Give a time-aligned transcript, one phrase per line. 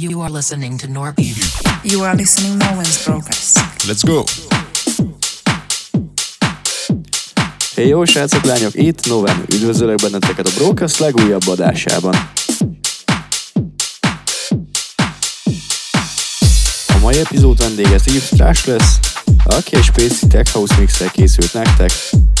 [0.00, 1.34] You are listening to Norby.
[1.82, 3.58] You are listening Moments Broadcast.
[3.88, 4.22] Let's go!
[7.74, 9.44] Hey jó srácok, lányok, itt Novem.
[9.52, 12.14] Üdvözöllek benneteket a Broadcast legújabb adásában.
[16.88, 18.98] A mai epizód vendége Steve Trash lesz,
[19.44, 21.90] aki egy Spacey Tech House mixel készült nektek,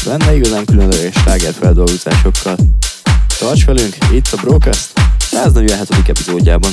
[0.04, 1.14] benne igazán különleges
[1.60, 2.56] feldolgozásokkal.
[3.38, 5.00] Tarts velünk itt a Broadcast
[5.30, 6.08] 147.
[6.08, 6.72] epizódjában.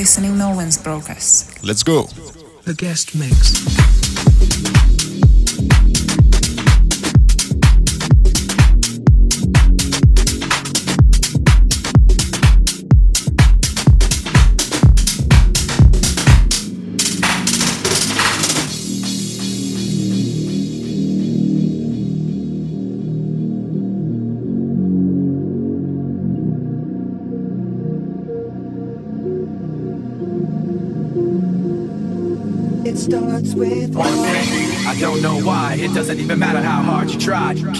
[0.00, 1.62] listening Nolwen's broadcast.
[1.62, 2.04] Let's go.
[2.64, 4.29] The guest mix.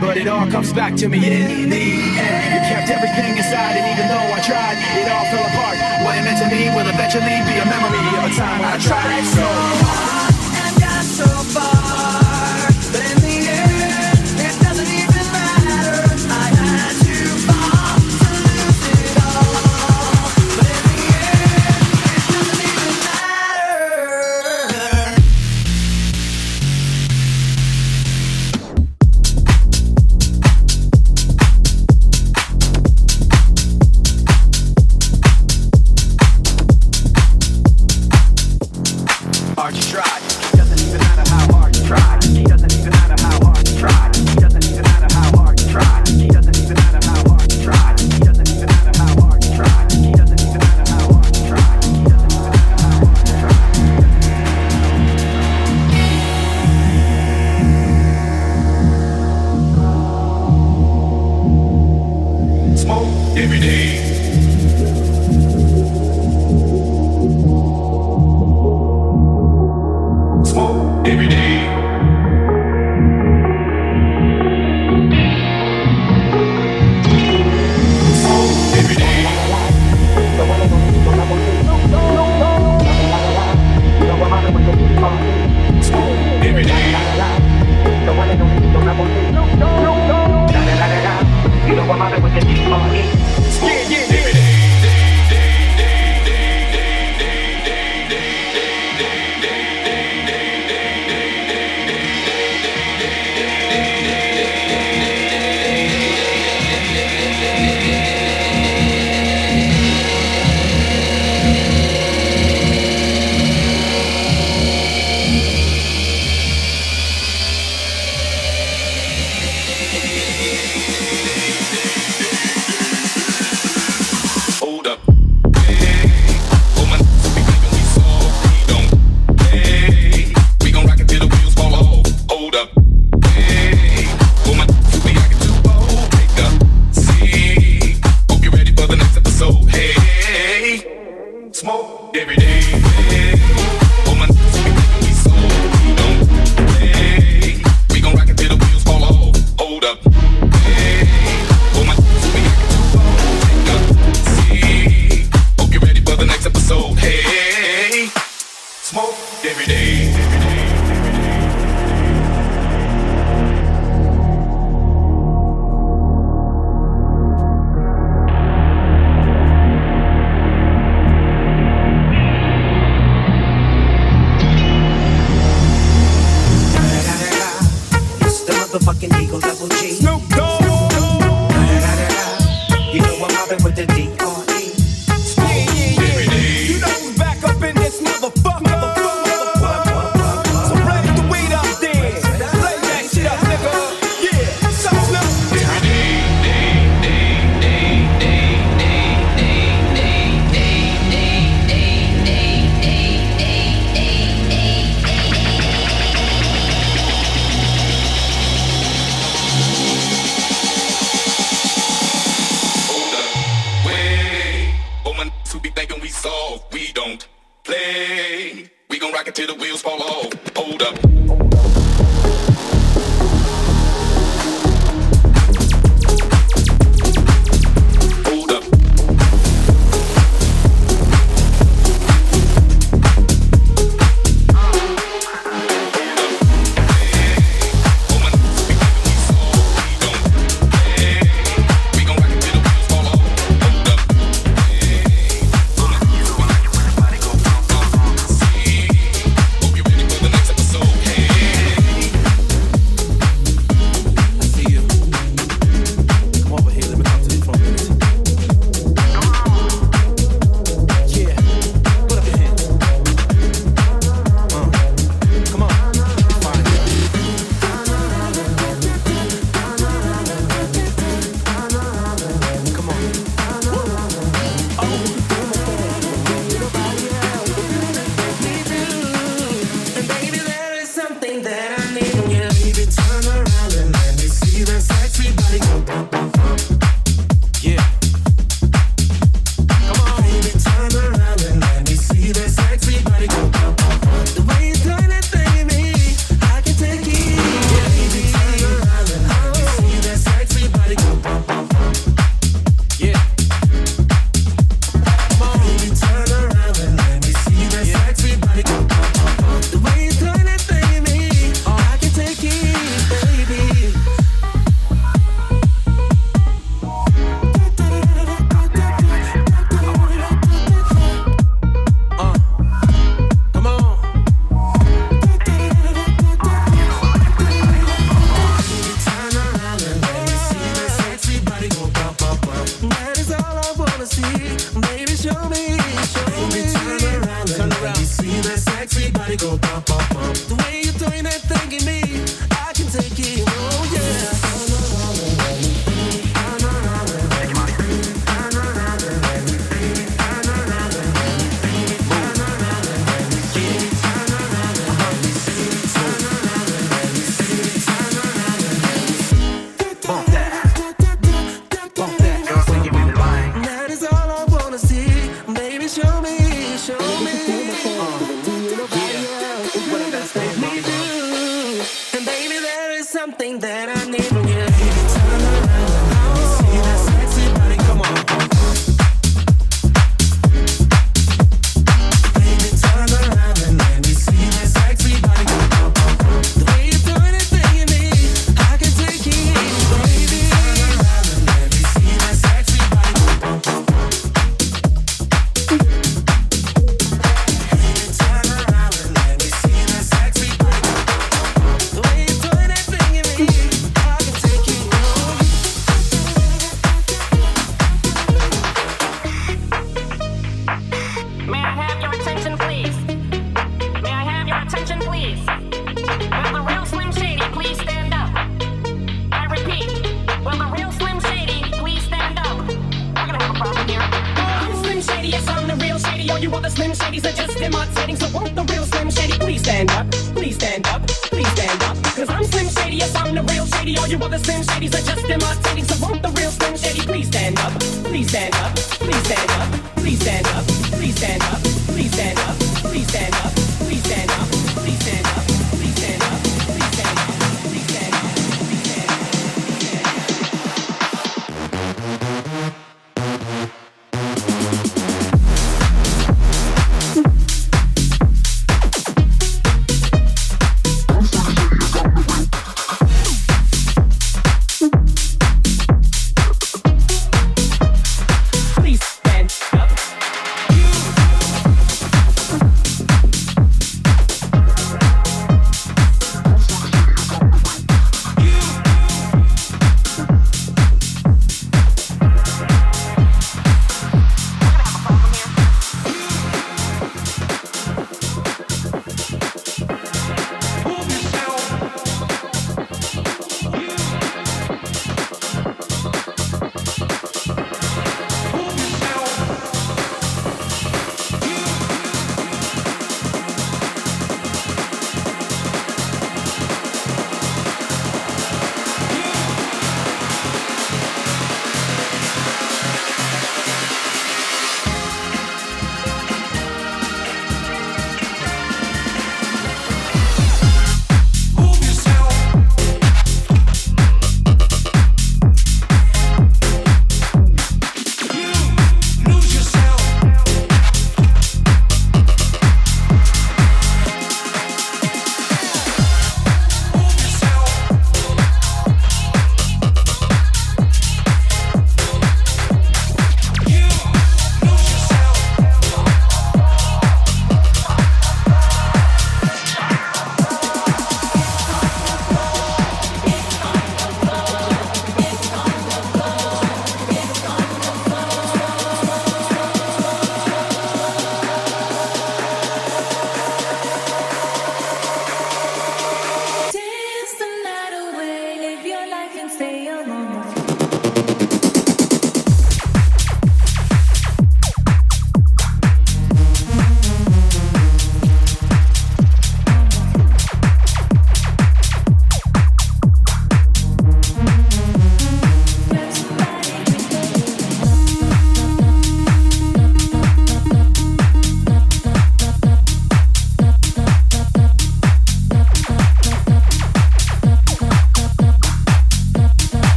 [0.00, 1.18] but it all comes back to me.
[1.26, 1.43] in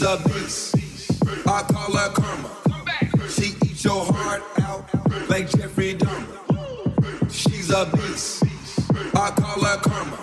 [0.00, 0.74] She's a beast.
[1.46, 2.48] I call her karma.
[3.28, 4.88] She eats your heart out
[5.28, 7.30] like Jeffrey Dahmer.
[7.30, 8.42] She's a beast.
[9.14, 10.16] I call her karma.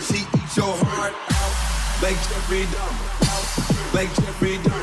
[0.00, 3.92] She eats your heart out like Jeffrey Dahmer.
[3.92, 4.73] Like Jeffrey Dahmer.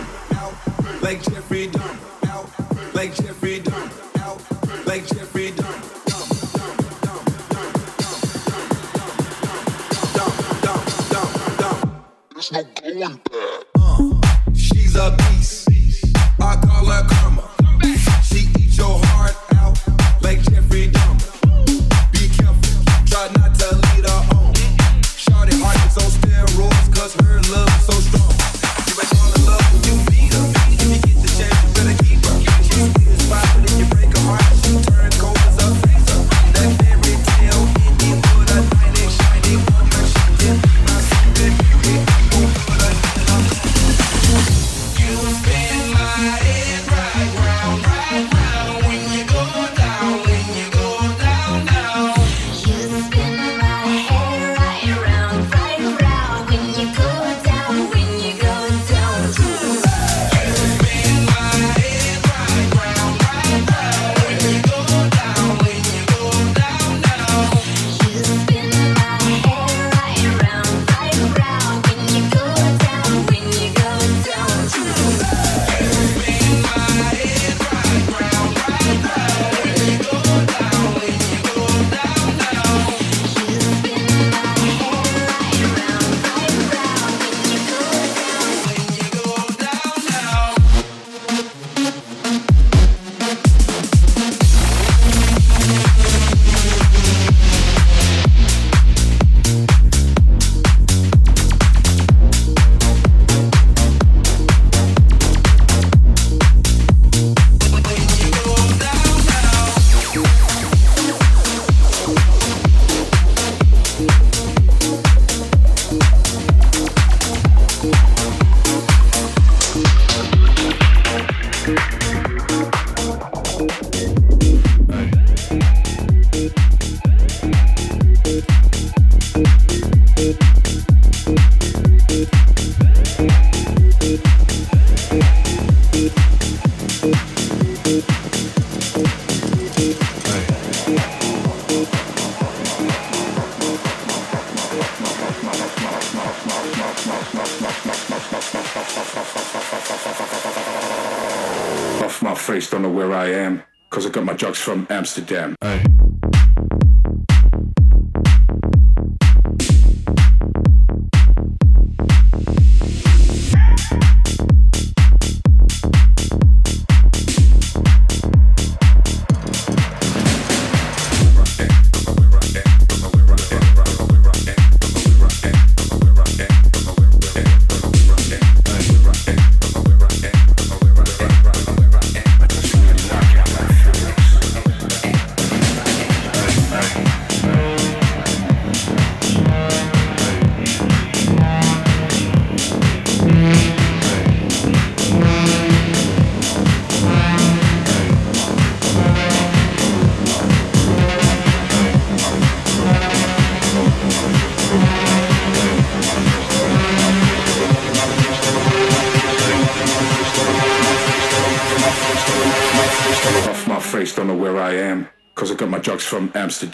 [155.16, 155.61] to them.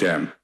[0.07, 0.36] Them.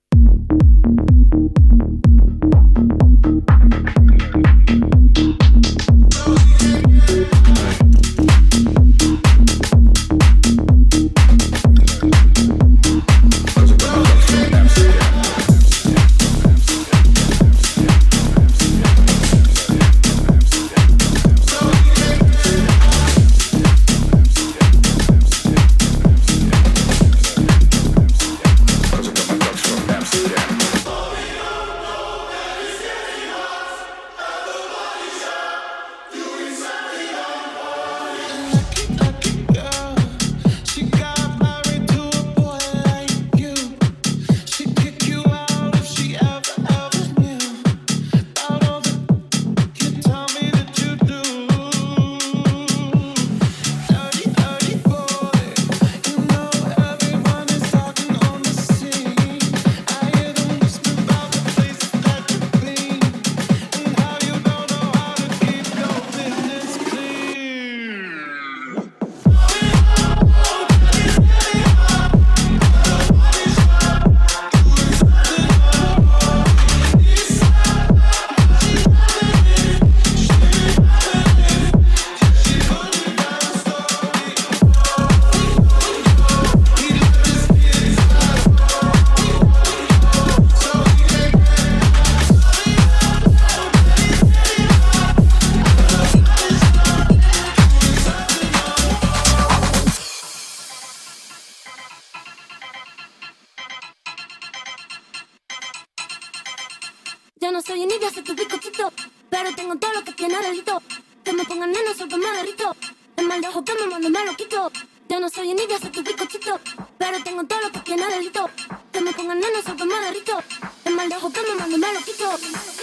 [116.30, 116.59] Soy.
[116.97, 118.49] Pero tengo todo lo que tiene delito.
[118.91, 120.41] Que me pongan nena, solo me derrito.
[120.86, 122.82] El mal que me mando me lo quito.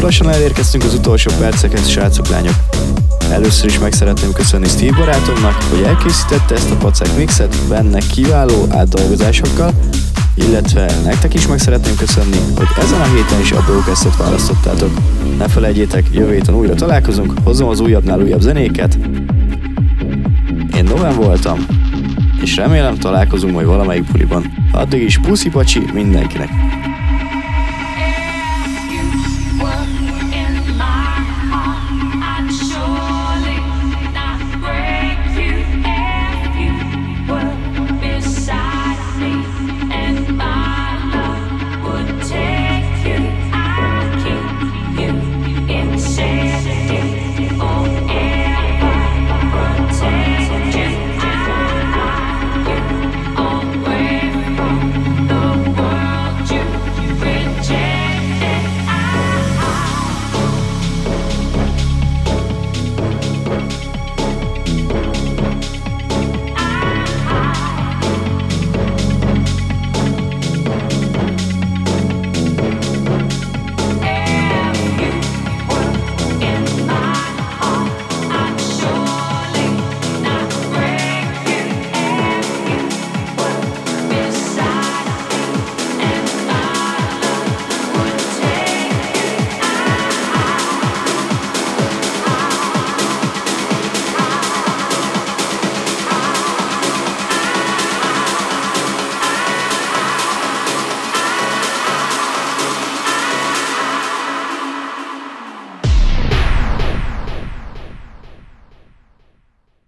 [0.00, 2.54] lassan elérkeztünk az utolsó percekhez, srácok, lányok.
[3.30, 8.66] Először is meg szeretném köszönni Steve barátomnak, hogy elkészítette ezt a pacek mixet, benne kiváló
[8.70, 9.72] átdolgozásokkal,
[10.34, 14.90] illetve nektek is meg szeretném köszönni, hogy ezen a héten is a Brocastet választottátok.
[15.38, 18.98] Ne felejtjétek, jövő héten újra találkozunk, hozom az újabbnál újabb zenéket.
[20.76, 21.66] Én Noven voltam,
[22.42, 24.52] és remélem találkozunk majd valamelyik buliban.
[24.72, 26.48] Addig is puszi pacsi mindenkinek!